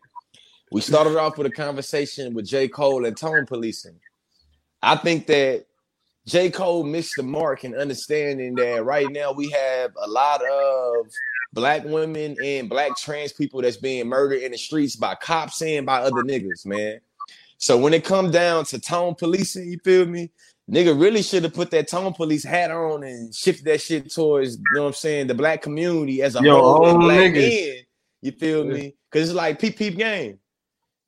[0.70, 2.68] We started off with a conversation with J.
[2.68, 3.98] Cole and tone policing.
[4.82, 5.66] I think that
[6.26, 6.50] J.
[6.50, 11.06] Cole missed the mark in understanding that right now we have a lot of
[11.52, 15.84] black women and black trans people that's being murdered in the streets by cops and
[15.84, 17.00] by other niggas, man.
[17.58, 20.30] So when it come down to tone policing, you feel me?
[20.70, 24.56] Nigga really should have put that tone police hat on and shifted that shit towards,
[24.56, 27.78] you know what I'm saying, the black community as a Your whole, black men.
[28.20, 28.94] You feel me?
[29.10, 30.38] Because it's like peep peep game.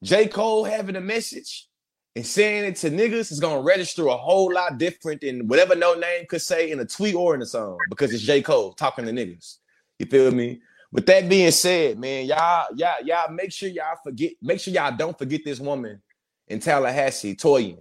[0.02, 0.26] J.
[0.26, 1.68] Cole having a message
[2.16, 6.28] and saying it to niggas is gonna register a whole lot different than whatever Noname
[6.28, 8.42] could say in a tweet or in a song because it's J.
[8.42, 9.58] Cole talking to niggas.
[9.98, 10.60] You feel me?
[10.92, 14.94] With that being said, man, y'all, y'all, y'all make sure y'all forget, make sure y'all
[14.96, 16.02] don't forget this woman
[16.48, 17.78] in Tallahassee, Toyin.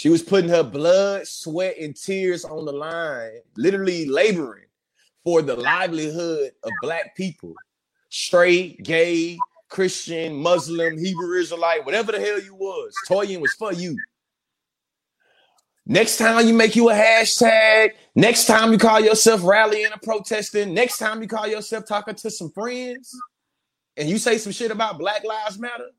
[0.00, 4.64] She was putting her blood, sweat, and tears on the line, literally laboring
[5.24, 7.52] for the livelihood of black people.
[8.08, 9.36] Straight, gay,
[9.68, 12.94] Christian, Muslim, Hebrew Israelite, whatever the hell you was.
[13.10, 13.94] Toyin was for you.
[15.84, 20.72] Next time you make you a hashtag, next time you call yourself rallying or protesting,
[20.72, 23.14] next time you call yourself talking to some friends,
[23.98, 25.90] and you say some shit about Black Lives Matter,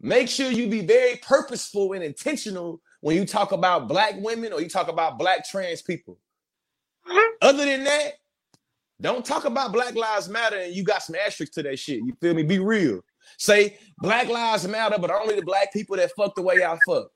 [0.00, 4.62] make sure you be very purposeful and intentional when you talk about black women or
[4.62, 6.16] you talk about black trans people.
[7.42, 8.12] Other than that,
[8.98, 11.98] don't talk about Black Lives Matter and you got some asterisks to that shit.
[11.98, 12.44] You feel me?
[12.44, 13.02] Be real.
[13.36, 17.08] Say Black Lives Matter, but only the black people that fuck the way y'all fuck.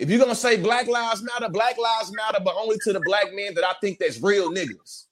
[0.00, 3.32] If you're gonna say Black Lives Matter, Black Lives Matter, but only to the black
[3.32, 5.04] men that I think that's real niggas.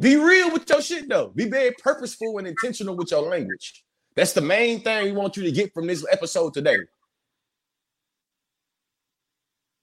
[0.00, 1.28] Be real with your shit though.
[1.28, 3.84] Be very purposeful and intentional with your language.
[4.16, 6.78] That's the main thing we want you to get from this episode today.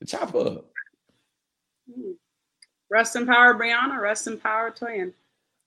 [0.02, 0.66] The chop up.
[1.88, 2.12] Hmm.
[2.90, 4.02] Rest in power, Breonna.
[4.02, 5.14] Rest in power, Toyin.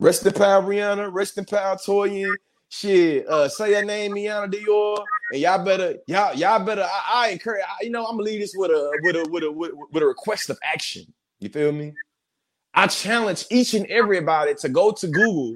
[0.01, 1.11] Rest in power, Breonna.
[1.11, 2.35] Rest in power, Toyin.
[2.69, 6.83] Shit, uh, say your name, Rihanna Dior, and y'all better, y'all, y'all better.
[6.83, 7.63] I, I encourage.
[7.63, 10.03] I, you know, I'm gonna leave this with a, with a, with a, with, with
[10.03, 11.05] a request of action.
[11.39, 11.93] You feel me?
[12.75, 15.55] I challenge each and everybody to go to Google.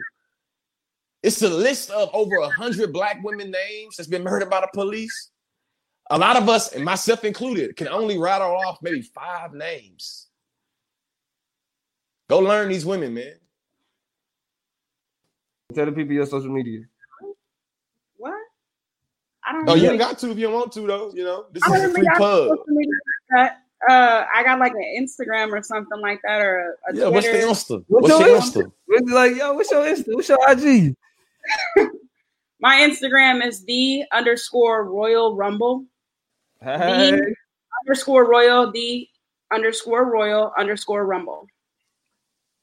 [1.25, 4.69] It's a list of over a hundred black women names that's been murdered by the
[4.73, 5.31] police.
[6.11, 10.29] A lot of us, and myself included, can only rattle off maybe five names.
[12.31, 13.35] Go learn these women, man.
[15.75, 16.81] Tell the people your social media.
[18.17, 18.35] What?
[19.47, 19.69] I don't.
[19.69, 21.13] Oh, you really- ain't got to if you don't want to, though.
[21.13, 22.49] You know, this I is a free got plug.
[22.49, 22.93] social media
[23.37, 23.53] like.
[23.89, 27.27] Uh, I got like an Instagram or something like that, or a, a Yeah, what's
[27.29, 27.85] the Insta?
[27.87, 28.63] What's What's your your Insta?
[28.63, 28.73] Insta?
[28.89, 30.15] It's like, yo, what's your Insta?
[30.15, 30.97] What's your IG?
[32.61, 35.85] My Instagram is the underscore Royal Rumble.
[36.61, 37.13] Hey.
[37.13, 37.35] The
[37.85, 39.09] underscore Royal the
[39.53, 41.47] underscore Royal underscore Rumble.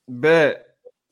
[0.07, 0.65] Bet.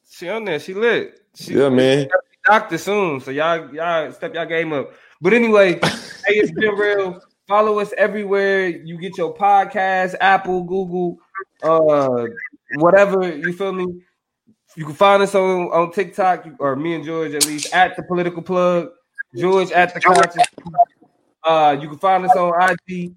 [0.10, 0.60] She on there.
[0.60, 1.22] She lit.
[1.36, 2.08] She Yeah, man.
[2.46, 3.20] doctor soon.
[3.20, 4.92] So y'all, y'all step y'all game up.
[5.22, 7.22] But anyway, hey, it's been real.
[7.48, 11.18] Follow us everywhere you get your podcast, Apple, Google,
[11.62, 12.26] uh,
[12.76, 13.36] whatever.
[13.36, 14.02] You feel me?
[14.76, 18.04] You can find us on, on TikTok or me and George at least at the
[18.04, 18.90] political plug.
[19.36, 20.44] George at the conscious.
[21.44, 22.54] Uh, you can find us on
[22.88, 23.14] IG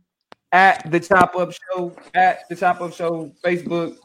[0.52, 3.96] at the Chop Up Show, at the Chop Up Show, Facebook,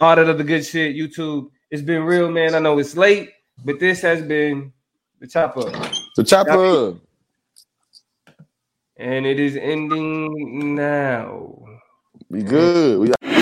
[0.00, 1.50] all that other good shit, YouTube.
[1.70, 2.54] It's been real, man.
[2.54, 3.30] I know it's late,
[3.64, 4.72] but this has been
[5.20, 5.72] the Chop Up.
[6.16, 6.90] The chopper.
[6.90, 6.96] up.
[8.96, 11.62] And it is ending now.
[12.30, 12.98] We good.
[13.00, 13.35] We